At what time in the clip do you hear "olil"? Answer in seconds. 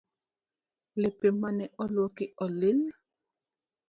2.43-2.79